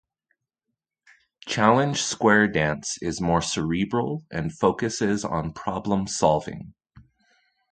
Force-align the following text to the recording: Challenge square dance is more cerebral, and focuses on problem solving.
Challenge 1.45 2.01
square 2.01 2.47
dance 2.47 2.97
is 3.03 3.21
more 3.21 3.39
cerebral, 3.39 4.23
and 4.31 4.51
focuses 4.51 5.23
on 5.23 5.53
problem 5.53 6.07
solving. 6.07 6.73